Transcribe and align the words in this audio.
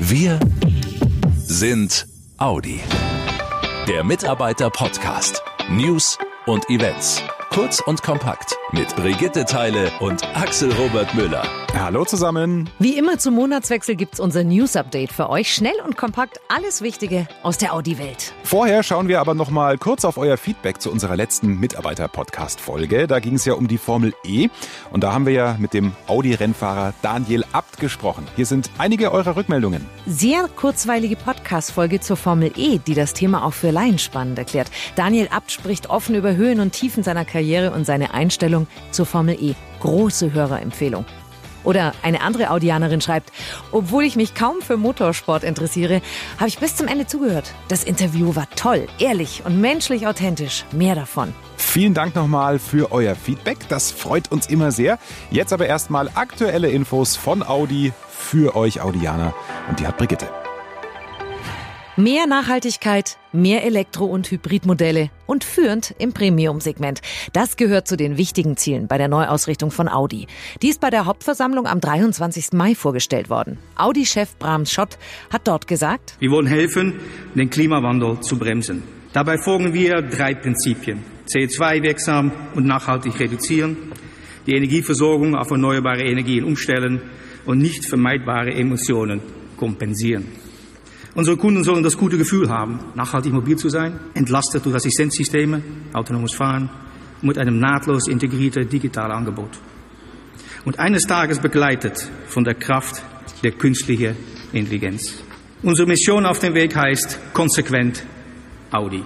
Wir 0.00 0.38
sind 1.44 2.06
Audi. 2.36 2.80
Der 3.88 4.04
Mitarbeiter-Podcast. 4.04 5.42
News 5.70 6.16
und 6.46 6.70
Events. 6.70 7.20
Kurz 7.50 7.80
und 7.80 8.00
kompakt 8.04 8.56
mit 8.70 8.94
Brigitte 8.94 9.44
Teile 9.44 9.90
und 9.98 10.22
Axel 10.36 10.72
Robert 10.74 11.12
Müller. 11.16 11.57
Hallo 11.74 12.04
zusammen. 12.04 12.68
Wie 12.78 12.96
immer 12.96 13.18
zum 13.18 13.34
Monatswechsel 13.34 13.94
gibt's 13.94 14.18
unser 14.20 14.42
News 14.42 14.74
Update 14.74 15.12
für 15.12 15.28
euch. 15.28 15.54
Schnell 15.54 15.74
und 15.84 15.96
kompakt 15.96 16.40
alles 16.48 16.82
Wichtige 16.82 17.28
aus 17.42 17.58
der 17.58 17.74
Audi-Welt. 17.74 18.32
Vorher 18.42 18.82
schauen 18.82 19.06
wir 19.06 19.20
aber 19.20 19.34
noch 19.34 19.50
mal 19.50 19.76
kurz 19.78 20.04
auf 20.04 20.16
euer 20.16 20.38
Feedback 20.38 20.80
zu 20.80 20.90
unserer 20.90 21.14
letzten 21.14 21.60
Mitarbeiter-Podcast-Folge. 21.60 23.06
Da 23.06 23.20
ging 23.20 23.34
es 23.34 23.44
ja 23.44 23.52
um 23.52 23.68
die 23.68 23.78
Formel 23.78 24.12
E 24.24 24.48
und 24.90 25.04
da 25.04 25.12
haben 25.12 25.26
wir 25.26 25.34
ja 25.34 25.56
mit 25.58 25.72
dem 25.74 25.92
Audi-Rennfahrer 26.08 26.94
Daniel 27.02 27.44
Abt 27.52 27.78
gesprochen. 27.78 28.26
Hier 28.34 28.46
sind 28.46 28.70
einige 28.78 29.12
eurer 29.12 29.36
Rückmeldungen. 29.36 29.86
Sehr 30.06 30.48
kurzweilige 30.48 31.16
Podcast-Folge 31.16 32.00
zur 32.00 32.16
Formel 32.16 32.50
E, 32.56 32.78
die 32.78 32.94
das 32.94 33.12
Thema 33.12 33.44
auch 33.44 33.54
für 33.54 33.70
Laien 33.70 33.98
spannend 33.98 34.38
erklärt. 34.38 34.70
Daniel 34.96 35.28
Abt 35.30 35.52
spricht 35.52 35.90
offen 35.90 36.16
über 36.16 36.34
Höhen 36.34 36.60
und 36.60 36.72
Tiefen 36.72 37.02
seiner 37.02 37.26
Karriere 37.26 37.70
und 37.72 37.84
seine 37.84 38.14
Einstellung 38.14 38.66
zur 38.90 39.06
Formel 39.06 39.36
E. 39.40 39.54
Große 39.80 40.32
Hörerempfehlung. 40.32 41.04
Oder 41.68 41.92
eine 42.00 42.22
andere 42.22 42.48
Audianerin 42.48 43.02
schreibt, 43.02 43.30
obwohl 43.72 44.04
ich 44.04 44.16
mich 44.16 44.34
kaum 44.34 44.62
für 44.62 44.78
Motorsport 44.78 45.44
interessiere, 45.44 46.00
habe 46.38 46.48
ich 46.48 46.58
bis 46.58 46.76
zum 46.76 46.88
Ende 46.88 47.06
zugehört. 47.06 47.52
Das 47.68 47.84
Interview 47.84 48.34
war 48.34 48.48
toll, 48.56 48.86
ehrlich 48.98 49.42
und 49.44 49.60
menschlich 49.60 50.06
authentisch. 50.06 50.64
Mehr 50.72 50.94
davon. 50.94 51.34
Vielen 51.58 51.92
Dank 51.92 52.14
nochmal 52.14 52.58
für 52.58 52.90
euer 52.90 53.14
Feedback. 53.14 53.58
Das 53.68 53.90
freut 53.90 54.32
uns 54.32 54.46
immer 54.46 54.72
sehr. 54.72 54.98
Jetzt 55.30 55.52
aber 55.52 55.66
erstmal 55.66 56.08
aktuelle 56.14 56.70
Infos 56.70 57.16
von 57.16 57.42
Audi 57.42 57.92
für 58.08 58.56
euch 58.56 58.80
Audianer. 58.80 59.34
Und 59.68 59.78
die 59.78 59.86
hat 59.86 59.98
Brigitte. 59.98 60.26
Mehr 61.98 62.28
Nachhaltigkeit, 62.28 63.18
mehr 63.32 63.64
Elektro- 63.64 64.06
und 64.06 64.30
Hybridmodelle 64.30 65.10
und 65.26 65.42
führend 65.42 65.96
im 65.98 66.12
Premium-Segment. 66.12 67.00
Das 67.32 67.56
gehört 67.56 67.88
zu 67.88 67.96
den 67.96 68.16
wichtigen 68.16 68.56
Zielen 68.56 68.86
bei 68.86 68.98
der 68.98 69.08
Neuausrichtung 69.08 69.72
von 69.72 69.88
Audi. 69.88 70.28
Die 70.62 70.68
ist 70.68 70.80
bei 70.80 70.90
der 70.90 71.06
Hauptversammlung 71.06 71.66
am 71.66 71.80
23. 71.80 72.52
Mai 72.52 72.76
vorgestellt 72.76 73.30
worden. 73.30 73.58
Audi-Chef 73.74 74.36
Brahms 74.38 74.70
Schott 74.70 74.96
hat 75.32 75.48
dort 75.48 75.66
gesagt, 75.66 76.14
Wir 76.20 76.30
wollen 76.30 76.46
helfen, 76.46 77.00
den 77.34 77.50
Klimawandel 77.50 78.20
zu 78.20 78.38
bremsen. 78.38 78.84
Dabei 79.12 79.36
folgen 79.36 79.74
wir 79.74 80.00
drei 80.00 80.34
Prinzipien. 80.34 81.02
CO2-wirksam 81.26 82.30
und 82.54 82.64
nachhaltig 82.64 83.18
reduzieren, 83.18 83.76
die 84.46 84.54
Energieversorgung 84.54 85.34
auf 85.34 85.50
erneuerbare 85.50 86.04
Energien 86.04 86.44
umstellen 86.44 87.02
und 87.44 87.58
nicht 87.58 87.84
vermeidbare 87.84 88.52
Emissionen 88.52 89.20
kompensieren. 89.56 90.47
Unsere 91.14 91.36
Kunden 91.36 91.64
sollen 91.64 91.82
das 91.82 91.96
gute 91.96 92.18
Gefühl 92.18 92.48
haben, 92.48 92.80
nachhaltig 92.94 93.32
mobil 93.32 93.56
zu 93.56 93.68
sein, 93.68 93.98
entlastet 94.14 94.64
durch 94.64 94.76
Assistenzsysteme, 94.76 95.62
autonomes 95.92 96.32
Fahren 96.34 96.70
und 97.22 97.28
mit 97.28 97.38
einem 97.38 97.58
nahtlos 97.58 98.08
integrierten 98.08 98.68
digitalen 98.68 99.12
Angebot. 99.12 99.50
Und 100.64 100.78
eines 100.78 101.06
Tages 101.06 101.38
begleitet 101.38 102.10
von 102.26 102.44
der 102.44 102.54
Kraft 102.54 103.02
der 103.42 103.52
künstlichen 103.52 104.16
Intelligenz. 104.52 105.22
Unsere 105.62 105.88
Mission 105.88 106.26
auf 106.26 106.38
dem 106.38 106.54
Weg 106.54 106.76
heißt 106.76 107.18
konsequent 107.32 108.04
Audi. 108.70 109.02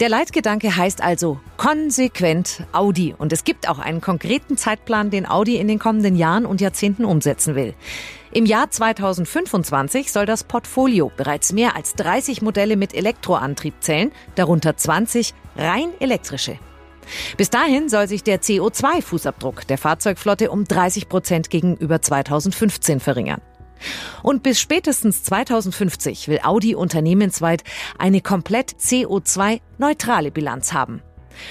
Der 0.00 0.08
Leitgedanke 0.08 0.76
heißt 0.76 1.02
also 1.02 1.38
konsequent 1.56 2.66
Audi. 2.72 3.14
Und 3.16 3.32
es 3.32 3.44
gibt 3.44 3.68
auch 3.68 3.78
einen 3.78 4.00
konkreten 4.00 4.56
Zeitplan, 4.56 5.10
den 5.10 5.28
Audi 5.28 5.56
in 5.56 5.68
den 5.68 5.78
kommenden 5.78 6.16
Jahren 6.16 6.46
und 6.46 6.60
Jahrzehnten 6.60 7.04
umsetzen 7.04 7.54
will. 7.54 7.74
Im 8.34 8.46
Jahr 8.46 8.70
2025 8.70 10.10
soll 10.10 10.24
das 10.24 10.42
Portfolio 10.42 11.12
bereits 11.14 11.52
mehr 11.52 11.76
als 11.76 11.92
30 11.96 12.40
Modelle 12.40 12.76
mit 12.76 12.94
Elektroantrieb 12.94 13.74
zählen, 13.80 14.10
darunter 14.36 14.74
20 14.74 15.34
rein 15.54 15.92
elektrische. 16.00 16.58
Bis 17.36 17.50
dahin 17.50 17.90
soll 17.90 18.08
sich 18.08 18.22
der 18.22 18.40
CO2-Fußabdruck 18.40 19.66
der 19.66 19.76
Fahrzeugflotte 19.76 20.50
um 20.50 20.64
30 20.64 21.10
Prozent 21.10 21.50
gegenüber 21.50 22.00
2015 22.00 23.00
verringern. 23.00 23.42
Und 24.22 24.42
bis 24.42 24.60
spätestens 24.60 25.24
2050 25.24 26.28
will 26.28 26.40
Audi 26.42 26.74
unternehmensweit 26.74 27.64
eine 27.98 28.22
komplett 28.22 28.70
CO2-neutrale 28.70 30.30
Bilanz 30.30 30.72
haben. 30.72 31.02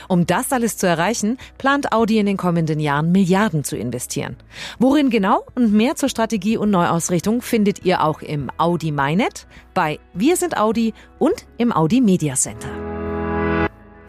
Um 0.07 0.25
das 0.25 0.51
alles 0.51 0.77
zu 0.77 0.87
erreichen, 0.87 1.37
plant 1.57 1.91
Audi 1.91 2.19
in 2.19 2.25
den 2.25 2.37
kommenden 2.37 2.79
Jahren 2.79 3.11
Milliarden 3.11 3.63
zu 3.63 3.77
investieren. 3.77 4.35
Worin 4.79 5.09
genau 5.09 5.45
und 5.55 5.73
mehr 5.73 5.95
zur 5.95 6.09
Strategie 6.09 6.57
und 6.57 6.71
Neuausrichtung 6.71 7.41
findet 7.41 7.85
ihr 7.85 8.03
auch 8.03 8.21
im 8.21 8.51
Audi 8.57 8.91
MyNet, 8.91 9.47
bei 9.73 9.99
Wir 10.13 10.35
sind 10.35 10.57
Audi 10.57 10.93
und 11.19 11.45
im 11.57 11.71
Audi 11.71 12.01
Media 12.01 12.35
Center. 12.35 12.90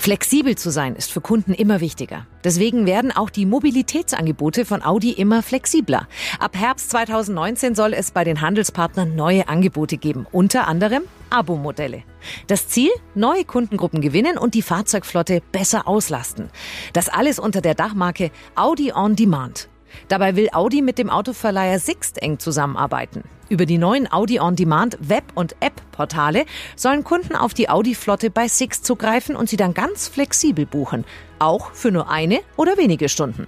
Flexibel 0.02 0.56
zu 0.56 0.70
sein 0.70 0.96
ist 0.96 1.12
für 1.12 1.20
Kunden 1.20 1.54
immer 1.54 1.78
wichtiger. 1.78 2.26
Deswegen 2.42 2.86
werden 2.86 3.12
auch 3.12 3.30
die 3.30 3.46
Mobilitätsangebote 3.46 4.64
von 4.64 4.82
Audi 4.82 5.12
immer 5.12 5.44
flexibler. 5.44 6.08
Ab 6.40 6.56
Herbst 6.56 6.90
2019 6.90 7.76
soll 7.76 7.94
es 7.94 8.10
bei 8.10 8.24
den 8.24 8.40
Handelspartnern 8.40 9.14
neue 9.14 9.46
Angebote 9.46 9.98
geben, 9.98 10.26
unter 10.32 10.66
anderem 10.66 11.04
Abo-Modelle. 11.30 12.02
Das 12.48 12.66
Ziel? 12.66 12.90
Neue 13.14 13.44
Kundengruppen 13.44 14.00
gewinnen 14.00 14.38
und 14.38 14.54
die 14.54 14.62
Fahrzeugflotte 14.62 15.40
besser 15.52 15.86
auslasten. 15.86 16.50
Das 16.94 17.08
alles 17.08 17.38
unter 17.38 17.60
der 17.60 17.76
Dachmarke 17.76 18.32
Audi 18.56 18.92
On 18.92 19.14
Demand. 19.14 19.68
Dabei 20.08 20.34
will 20.34 20.48
Audi 20.52 20.82
mit 20.82 20.98
dem 20.98 21.10
Autoverleiher 21.10 21.78
Sixt 21.78 22.20
eng 22.20 22.40
zusammenarbeiten. 22.40 23.22
Über 23.52 23.66
die 23.66 23.76
neuen 23.76 24.10
Audi 24.10 24.40
On 24.40 24.56
Demand 24.56 24.96
Web- 24.98 25.32
und 25.34 25.56
App-Portale 25.60 26.46
sollen 26.74 27.04
Kunden 27.04 27.36
auf 27.36 27.52
die 27.52 27.68
Audi-Flotte 27.68 28.30
bei 28.30 28.48
Sixt 28.48 28.86
zugreifen 28.86 29.36
und 29.36 29.50
sie 29.50 29.58
dann 29.58 29.74
ganz 29.74 30.08
flexibel 30.08 30.64
buchen. 30.64 31.04
Auch 31.38 31.74
für 31.74 31.90
nur 31.90 32.08
eine 32.08 32.40
oder 32.56 32.78
wenige 32.78 33.10
Stunden. 33.10 33.46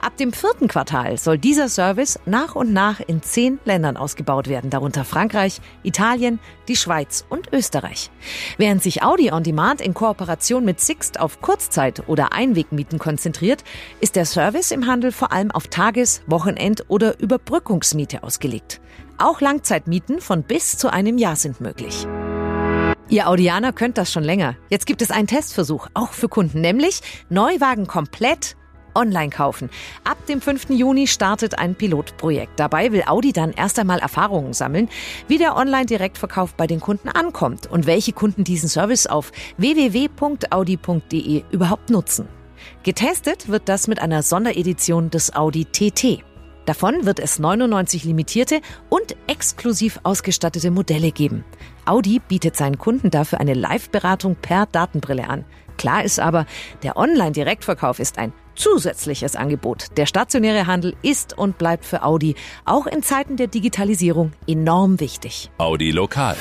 Ab 0.00 0.16
dem 0.16 0.32
vierten 0.32 0.68
Quartal 0.68 1.18
soll 1.18 1.38
dieser 1.38 1.68
Service 1.68 2.18
nach 2.26 2.54
und 2.54 2.72
nach 2.72 3.00
in 3.00 3.22
zehn 3.22 3.58
Ländern 3.64 3.96
ausgebaut 3.96 4.48
werden, 4.48 4.70
darunter 4.70 5.04
Frankreich, 5.04 5.60
Italien, 5.82 6.38
die 6.68 6.76
Schweiz 6.76 7.24
und 7.28 7.52
Österreich. 7.52 8.10
Während 8.58 8.82
sich 8.82 9.02
Audi 9.02 9.32
On 9.32 9.42
Demand 9.42 9.80
in 9.80 9.94
Kooperation 9.94 10.64
mit 10.64 10.80
Sixt 10.80 11.20
auf 11.20 11.40
Kurzzeit- 11.40 12.08
oder 12.08 12.32
Einwegmieten 12.32 12.98
konzentriert, 12.98 13.64
ist 14.00 14.16
der 14.16 14.26
Service 14.26 14.70
im 14.70 14.86
Handel 14.86 15.12
vor 15.12 15.32
allem 15.32 15.50
auf 15.50 15.68
Tages-, 15.68 16.22
Wochenend- 16.26 16.84
oder 16.88 17.18
Überbrückungsmiete 17.20 18.22
ausgelegt. 18.22 18.80
Auch 19.18 19.40
Langzeitmieten 19.40 20.20
von 20.20 20.42
bis 20.42 20.76
zu 20.76 20.92
einem 20.92 21.18
Jahr 21.18 21.36
sind 21.36 21.60
möglich. 21.60 22.06
Ihr 23.08 23.28
Audianer 23.28 23.72
könnt 23.72 23.98
das 23.98 24.12
schon 24.12 24.24
länger. 24.24 24.56
Jetzt 24.68 24.86
gibt 24.86 25.00
es 25.00 25.12
einen 25.12 25.28
Testversuch, 25.28 25.88
auch 25.94 26.12
für 26.12 26.28
Kunden, 26.28 26.60
nämlich 26.60 27.00
Neuwagen 27.28 27.86
komplett 27.86 28.56
online 28.96 29.30
kaufen. 29.30 29.70
Ab 30.04 30.16
dem 30.26 30.40
5. 30.40 30.70
Juni 30.70 31.06
startet 31.06 31.58
ein 31.58 31.76
Pilotprojekt. 31.76 32.58
Dabei 32.58 32.90
will 32.90 33.04
Audi 33.06 33.32
dann 33.32 33.52
erst 33.52 33.78
einmal 33.78 34.00
Erfahrungen 34.00 34.52
sammeln, 34.52 34.88
wie 35.28 35.38
der 35.38 35.56
Online-Direktverkauf 35.56 36.54
bei 36.54 36.66
den 36.66 36.80
Kunden 36.80 37.08
ankommt 37.08 37.66
und 37.66 37.86
welche 37.86 38.12
Kunden 38.12 38.42
diesen 38.42 38.68
Service 38.68 39.06
auf 39.06 39.30
www.audi.de 39.58 41.44
überhaupt 41.50 41.90
nutzen. 41.90 42.28
Getestet 42.82 43.48
wird 43.48 43.68
das 43.68 43.86
mit 43.86 44.00
einer 44.00 44.22
Sonderedition 44.22 45.10
des 45.10 45.34
Audi 45.34 45.66
TT. 45.66 46.24
Davon 46.66 47.06
wird 47.06 47.20
es 47.20 47.38
99 47.38 48.04
limitierte 48.04 48.60
und 48.88 49.16
exklusiv 49.28 50.00
ausgestattete 50.02 50.72
Modelle 50.72 51.12
geben. 51.12 51.44
Audi 51.84 52.18
bietet 52.18 52.56
seinen 52.56 52.76
Kunden 52.76 53.10
dafür 53.10 53.40
eine 53.40 53.54
Live-Beratung 53.54 54.34
per 54.34 54.66
Datenbrille 54.66 55.28
an. 55.28 55.44
Klar 55.78 56.04
ist 56.04 56.18
aber, 56.18 56.44
der 56.82 56.96
Online-Direktverkauf 56.96 58.00
ist 58.00 58.18
ein 58.18 58.32
zusätzliches 58.56 59.36
Angebot. 59.36 59.86
Der 59.96 60.06
stationäre 60.06 60.66
Handel 60.66 60.94
ist 61.02 61.38
und 61.38 61.58
bleibt 61.58 61.84
für 61.84 62.02
Audi 62.02 62.34
auch 62.64 62.86
in 62.86 63.02
Zeiten 63.02 63.36
der 63.36 63.46
Digitalisierung 63.46 64.32
enorm 64.46 64.98
wichtig. 64.98 65.50
Audi 65.58 65.90
Lokal. 65.92 66.36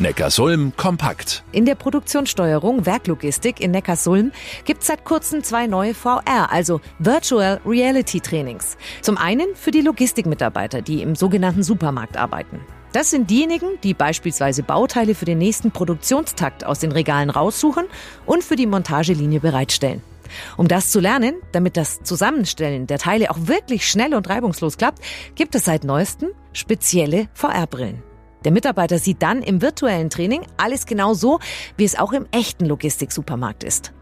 Neckarsulm 0.00 0.72
kompakt. 0.76 1.42
In 1.52 1.64
der 1.64 1.74
Produktionssteuerung 1.74 2.86
Werklogistik 2.86 3.60
in 3.60 3.72
Neckarsulm 3.72 4.32
gibt 4.64 4.82
es 4.82 4.88
seit 4.88 5.04
kurzem 5.04 5.42
zwei 5.42 5.66
neue 5.66 5.94
VR, 5.94 6.50
also 6.50 6.80
Virtual 6.98 7.60
Reality 7.66 8.20
Trainings. 8.20 8.76
Zum 9.02 9.16
einen 9.16 9.54
für 9.54 9.70
die 9.70 9.80
Logistikmitarbeiter, 9.80 10.82
die 10.82 11.02
im 11.02 11.14
sogenannten 11.14 11.62
Supermarkt 11.62 12.16
arbeiten. 12.16 12.60
Das 12.92 13.10
sind 13.10 13.28
diejenigen, 13.28 13.68
die 13.82 13.92
beispielsweise 13.92 14.62
Bauteile 14.62 15.14
für 15.14 15.26
den 15.26 15.38
nächsten 15.38 15.70
Produktionstakt 15.70 16.64
aus 16.64 16.78
den 16.78 16.90
Regalen 16.90 17.28
raussuchen 17.28 17.84
und 18.24 18.42
für 18.42 18.56
die 18.56 18.66
Montagelinie 18.66 19.40
bereitstellen. 19.40 20.00
Um 20.56 20.68
das 20.68 20.90
zu 20.90 21.00
lernen, 21.00 21.36
damit 21.52 21.76
das 21.76 22.02
Zusammenstellen 22.02 22.86
der 22.86 22.98
Teile 22.98 23.30
auch 23.30 23.38
wirklich 23.40 23.88
schnell 23.88 24.14
und 24.14 24.28
reibungslos 24.28 24.76
klappt, 24.76 25.02
gibt 25.34 25.54
es 25.54 25.64
seit 25.64 25.84
neuestem 25.84 26.30
spezielle 26.52 27.28
VR-Brillen. 27.34 28.02
Der 28.44 28.52
Mitarbeiter 28.52 28.98
sieht 28.98 29.22
dann 29.22 29.42
im 29.42 29.62
virtuellen 29.62 30.10
Training 30.10 30.42
alles 30.56 30.86
genau 30.86 31.14
so, 31.14 31.40
wie 31.76 31.84
es 31.84 31.98
auch 31.98 32.12
im 32.12 32.26
echten 32.30 32.66
Logistiksupermarkt 32.66 33.64
ist. 33.64 33.92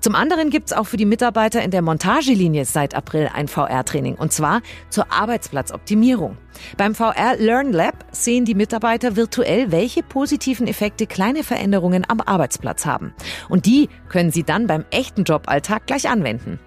Zum 0.00 0.14
anderen 0.14 0.50
gibt's 0.50 0.72
auch 0.72 0.86
für 0.86 0.96
die 0.96 1.04
Mitarbeiter 1.04 1.62
in 1.62 1.70
der 1.70 1.82
Montagelinie 1.82 2.64
seit 2.64 2.94
April 2.94 3.30
ein 3.32 3.48
VR-Training 3.48 4.14
und 4.14 4.32
zwar 4.32 4.62
zur 4.90 5.12
Arbeitsplatzoptimierung. 5.12 6.36
Beim 6.76 6.94
VR 6.94 7.36
Learn 7.38 7.72
Lab 7.72 8.04
sehen 8.12 8.44
die 8.44 8.54
Mitarbeiter 8.54 9.16
virtuell, 9.16 9.72
welche 9.72 10.02
positiven 10.02 10.66
Effekte 10.66 11.06
kleine 11.06 11.44
Veränderungen 11.44 12.04
am 12.08 12.20
Arbeitsplatz 12.20 12.86
haben. 12.86 13.14
Und 13.48 13.66
die 13.66 13.88
können 14.08 14.30
sie 14.30 14.44
dann 14.44 14.66
beim 14.66 14.84
echten 14.90 15.24
Joballtag 15.24 15.86
gleich 15.86 16.08
anwenden. 16.08 16.58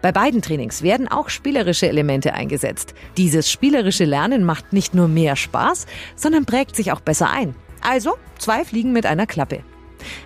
Bei 0.00 0.12
beiden 0.12 0.42
Trainings 0.42 0.82
werden 0.82 1.08
auch 1.08 1.28
spielerische 1.28 1.88
Elemente 1.88 2.34
eingesetzt. 2.34 2.94
Dieses 3.16 3.50
spielerische 3.50 4.04
Lernen 4.04 4.44
macht 4.44 4.72
nicht 4.72 4.94
nur 4.94 5.08
mehr 5.08 5.36
Spaß, 5.36 5.86
sondern 6.16 6.46
prägt 6.46 6.74
sich 6.74 6.92
auch 6.92 7.00
besser 7.00 7.30
ein. 7.30 7.54
Also 7.80 8.16
zwei 8.38 8.64
Fliegen 8.64 8.92
mit 8.92 9.06
einer 9.06 9.26
Klappe. 9.26 9.62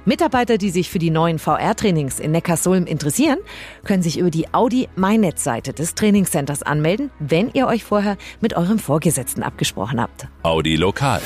Mitarbeiter, 0.04 0.58
die 0.58 0.70
sich 0.70 0.90
für 0.90 0.98
die 0.98 1.10
neuen 1.10 1.38
VR-Trainings 1.38 2.20
in 2.20 2.30
Neckarsulm 2.32 2.86
interessieren, 2.86 3.38
können 3.84 4.02
sich 4.02 4.18
über 4.18 4.30
die 4.30 4.52
Audi 4.52 4.88
MyNet-Seite 4.96 5.72
des 5.72 5.94
Trainingscenters 5.94 6.62
anmelden, 6.62 7.10
wenn 7.18 7.50
ihr 7.52 7.66
euch 7.66 7.84
vorher 7.84 8.16
mit 8.40 8.56
eurem 8.56 8.78
Vorgesetzten 8.78 9.42
abgesprochen 9.42 10.00
habt. 10.00 10.26
Audi 10.42 10.76
Lokal. 10.76 11.22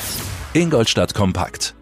Ingolstadt 0.53 1.13
Kompakt. 1.13 1.75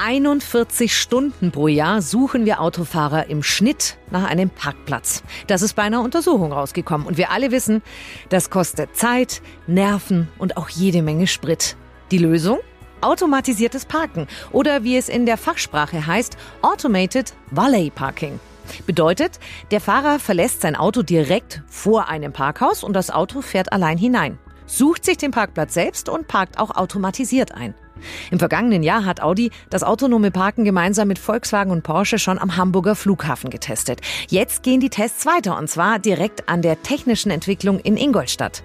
41 0.00 0.96
Stunden 0.96 1.50
pro 1.50 1.66
Jahr 1.66 2.02
suchen 2.02 2.44
wir 2.46 2.60
Autofahrer 2.60 3.26
im 3.26 3.42
Schnitt 3.42 3.98
nach 4.12 4.24
einem 4.24 4.48
Parkplatz. 4.48 5.24
Das 5.48 5.60
ist 5.60 5.74
bei 5.74 5.82
einer 5.82 6.02
Untersuchung 6.02 6.52
rausgekommen. 6.52 7.04
Und 7.04 7.16
wir 7.18 7.32
alle 7.32 7.50
wissen, 7.50 7.82
das 8.28 8.48
kostet 8.48 8.94
Zeit, 8.96 9.42
Nerven 9.66 10.28
und 10.38 10.56
auch 10.56 10.68
jede 10.68 11.02
Menge 11.02 11.26
Sprit. 11.26 11.76
Die 12.12 12.18
Lösung? 12.18 12.60
Automatisiertes 13.00 13.84
Parken 13.84 14.26
oder 14.52 14.84
wie 14.84 14.96
es 14.96 15.08
in 15.08 15.26
der 15.26 15.36
Fachsprache 15.36 16.06
heißt, 16.06 16.36
Automated 16.62 17.34
Valet 17.50 17.94
Parking. 17.94 18.40
Bedeutet, 18.86 19.38
der 19.70 19.80
Fahrer 19.80 20.18
verlässt 20.18 20.60
sein 20.60 20.76
Auto 20.76 21.02
direkt 21.02 21.62
vor 21.66 22.08
einem 22.08 22.32
Parkhaus 22.32 22.84
und 22.84 22.92
das 22.92 23.10
Auto 23.10 23.40
fährt 23.40 23.72
allein 23.72 23.98
hinein, 23.98 24.38
sucht 24.66 25.04
sich 25.04 25.16
den 25.16 25.30
Parkplatz 25.30 25.74
selbst 25.74 26.08
und 26.08 26.28
parkt 26.28 26.58
auch 26.58 26.74
automatisiert 26.74 27.52
ein. 27.52 27.74
Im 28.30 28.38
vergangenen 28.38 28.82
Jahr 28.82 29.04
hat 29.04 29.22
Audi 29.22 29.50
das 29.70 29.82
autonome 29.82 30.30
Parken 30.30 30.64
gemeinsam 30.64 31.08
mit 31.08 31.18
Volkswagen 31.18 31.72
und 31.72 31.82
Porsche 31.82 32.18
schon 32.18 32.38
am 32.38 32.56
Hamburger 32.56 32.94
Flughafen 32.94 33.50
getestet. 33.50 34.00
Jetzt 34.28 34.62
gehen 34.62 34.80
die 34.80 34.90
Tests 34.90 35.26
weiter 35.26 35.58
und 35.58 35.68
zwar 35.68 35.98
direkt 35.98 36.48
an 36.48 36.62
der 36.62 36.82
technischen 36.82 37.30
Entwicklung 37.30 37.80
in 37.80 37.96
Ingolstadt. 37.96 38.62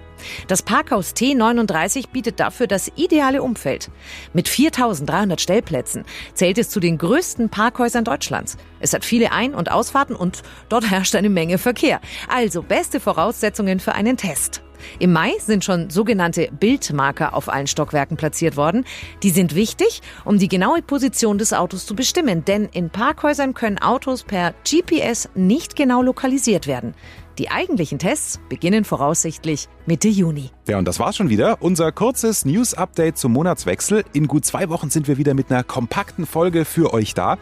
Das 0.48 0.62
Parkhaus 0.62 1.14
T39 1.14 2.08
bietet 2.12 2.40
dafür 2.40 2.66
das 2.66 2.90
ideale 2.96 3.42
Umfeld. 3.42 3.90
Mit 4.32 4.48
4300 4.48 5.40
Stellplätzen 5.40 6.04
zählt 6.34 6.58
es 6.58 6.70
zu 6.70 6.80
den 6.80 6.98
größten 6.98 7.48
Parkhäusern 7.48 8.04
Deutschlands. 8.04 8.56
Es 8.80 8.92
hat 8.92 9.04
viele 9.04 9.32
Ein- 9.32 9.54
und 9.54 9.70
Ausfahrten 9.70 10.16
und 10.16 10.42
dort 10.68 10.90
herrscht 10.90 11.14
eine 11.14 11.30
Menge 11.30 11.58
Verkehr. 11.58 12.00
Also 12.28 12.62
beste 12.62 13.00
Voraussetzungen 13.00 13.80
für 13.80 13.94
einen 13.94 14.16
Test. 14.16 14.62
Im 14.98 15.12
Mai 15.12 15.32
sind 15.38 15.64
schon 15.64 15.90
sogenannte 15.90 16.48
Bildmarker 16.52 17.34
auf 17.34 17.48
allen 17.48 17.66
Stockwerken 17.66 18.16
platziert 18.16 18.56
worden. 18.56 18.84
Die 19.22 19.30
sind 19.30 19.54
wichtig, 19.54 20.02
um 20.24 20.38
die 20.38 20.48
genaue 20.48 20.82
Position 20.82 21.38
des 21.38 21.52
Autos 21.52 21.86
zu 21.86 21.94
bestimmen, 21.94 22.44
denn 22.44 22.66
in 22.66 22.90
Parkhäusern 22.90 23.54
können 23.54 23.78
Autos 23.78 24.24
per 24.24 24.54
GPS 24.68 25.28
nicht 25.34 25.76
genau 25.76 26.02
lokalisiert 26.02 26.66
werden. 26.66 26.94
Die 27.38 27.50
eigentlichen 27.50 27.98
Tests 27.98 28.38
beginnen 28.48 28.84
voraussichtlich 28.84 29.68
Mitte 29.86 30.06
Juni. 30.06 30.50
Ja, 30.68 30.78
und 30.78 30.86
das 30.86 31.00
war's 31.00 31.16
schon 31.16 31.30
wieder. 31.30 31.60
Unser 31.60 31.90
kurzes 31.90 32.44
News-Update 32.44 33.18
zum 33.18 33.32
Monatswechsel. 33.32 34.04
In 34.12 34.28
gut 34.28 34.44
zwei 34.44 34.68
Wochen 34.68 34.88
sind 34.88 35.08
wir 35.08 35.18
wieder 35.18 35.34
mit 35.34 35.50
einer 35.50 35.64
kompakten 35.64 36.26
Folge 36.26 36.64
für 36.64 36.94
euch 36.94 37.12
da. 37.12 37.38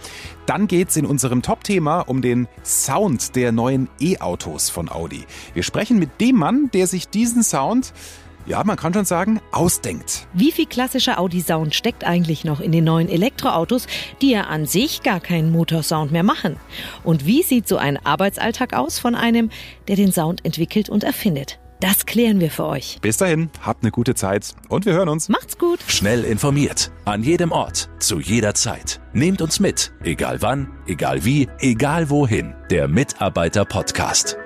Dann 0.47 0.67
geht's 0.67 0.97
in 0.97 1.05
unserem 1.05 1.43
Top-Thema 1.43 2.00
um 2.00 2.23
den 2.23 2.49
Sound 2.65 3.37
der 3.37 3.53
neuen 3.53 3.89
E-Autos 4.00 4.71
von 4.71 4.89
Audi. 4.89 5.25
Wir 5.53 5.62
sprechen 5.62 5.99
mit 5.99 6.21
dem 6.23 6.37
Mann, 6.37 6.71
der 6.73 6.87
sich 6.87 7.09
diesen 7.09 7.43
Sound 7.43 7.93
ja, 8.47 8.62
man 8.65 8.77
kann 8.77 8.94
schon 8.94 9.05
sagen, 9.05 9.41
ausdenkt. 9.53 10.27
Wie 10.33 10.53
viel 10.53 10.67
klassischer 10.67 11.19
Audi-Sound 11.19 11.75
steckt 11.75 12.05
eigentlich 12.05 12.44
noch 12.44 12.61
in 12.61 12.73
den 12.73 12.85
neuen 12.85 13.09
Elektroautos, 13.09 13.87
die 14.21 14.31
ja 14.31 14.43
an 14.43 14.67
sich 14.67 15.03
gar 15.03 15.21
keinen 15.21 15.50
Motorsound 15.50 16.12
mehr 16.12 16.23
machen? 16.23 16.56
Und 17.05 17.27
wie 17.27 17.43
sieht 17.43 17.69
so 17.69 17.77
ein 17.77 17.97
Arbeitsalltag 18.05 18.75
aus 18.75 18.99
von 18.99 19.15
einem, 19.15 19.50
der 19.89 19.97
den 19.97 20.12
Sound 20.12 20.44
entwickelt 20.44 20.89
und 20.89 21.05
erfindet? 21.05 21.59
Das 21.83 22.06
klären 22.06 22.39
wir 22.39 22.53
für 22.53 22.67
euch. 22.67 22.99
Bis 23.03 23.17
dahin, 23.17 23.50
habt 23.61 23.83
eine 23.83 23.91
gute 23.91 24.15
Zeit 24.15 24.55
und 24.69 24.87
wir 24.87 24.93
hören 24.93 25.09
uns. 25.09 25.29
Macht's 25.29 25.59
gut. 25.59 25.81
Schnell 25.89 26.23
informiert. 26.23 26.93
An 27.05 27.25
jedem 27.25 27.50
Ort. 27.50 27.91
Zu 27.99 28.21
jeder 28.21 28.55
Zeit. 28.55 29.00
Nehmt 29.12 29.43
uns 29.43 29.59
mit. 29.59 29.93
Egal 30.05 30.41
wann, 30.43 30.71
egal 30.87 31.25
wie, 31.25 31.49
egal 31.59 32.09
wohin. 32.09 32.55
Der 32.71 32.87
Mitarbeiter 32.87 33.65
Podcast. 33.65 34.37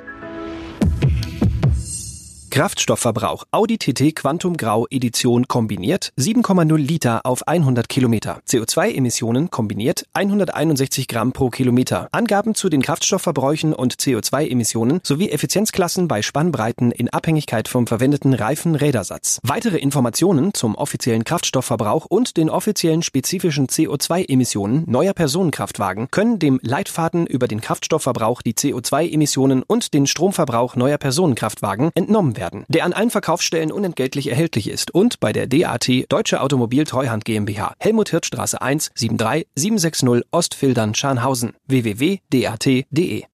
Kraftstoffverbrauch 2.57 3.45
Audi 3.51 3.77
TT 3.77 4.17
Quantum 4.17 4.57
Grau 4.57 4.87
Edition 4.89 5.47
kombiniert 5.47 6.15
7,0 6.19 6.79
Liter 6.79 7.27
auf 7.27 7.47
100 7.47 7.87
Kilometer. 7.87 8.41
CO2-Emissionen 8.49 9.51
kombiniert 9.51 10.07
161 10.15 11.07
Gramm 11.07 11.35
pro 11.35 11.51
Kilometer. 11.51 12.09
Angaben 12.13 12.55
zu 12.55 12.71
den 12.71 12.81
Kraftstoffverbräuchen 12.81 13.75
und 13.75 13.97
CO2-Emissionen 13.97 15.01
sowie 15.03 15.29
Effizienzklassen 15.29 16.09
bei 16.09 16.23
Spannbreiten 16.23 16.93
in 16.93 17.11
Abhängigkeit 17.11 17.69
vom 17.69 17.87
verwendeten 17.87 18.33
Reifen-Rädersatz. 18.33 19.39
Weitere 19.43 19.77
Informationen 19.77 20.55
zum 20.55 20.77
offiziellen 20.77 21.25
Kraftstoffverbrauch 21.25 22.07
und 22.07 22.39
den 22.39 22.49
offiziellen 22.49 23.03
spezifischen 23.03 23.67
CO2-Emissionen 23.67 24.85
neuer 24.87 25.13
Personenkraftwagen 25.13 26.11
können 26.11 26.39
dem 26.39 26.59
Leitfaden 26.63 27.27
über 27.27 27.49
den 27.49 27.61
Kraftstoffverbrauch, 27.61 28.41
die 28.41 28.55
CO2-Emissionen 28.55 29.63
und 29.63 29.93
den 29.93 30.07
Stromverbrauch 30.07 30.75
neuer 30.75 30.97
Personenkraftwagen 30.97 31.91
entnommen 31.95 32.39
werden 32.39 32.46
werden, 32.47 32.65
der 32.69 32.85
an 32.85 32.93
allen 32.93 33.11
Verkaufsstellen 33.11 33.73
unentgeltlich 33.73 34.29
erhältlich 34.29 34.71
ist 34.71 34.95
und 34.95 35.19
bei 35.21 35.33
der 35.33 35.47
DAT 35.47 35.89
Deutsche 36.09 36.41
Automobil 36.41 36.85
Treuhand 36.85 37.25
GmbH, 37.25 37.75
Helmut 37.79 38.11
Hirtstraße 38.11 38.61
1, 38.61 38.93
73 38.95 39.47
760 39.57 40.27
Ostfildern 40.31 40.95
Scharnhausen, 40.95 41.55
www.dat.de 41.67 43.25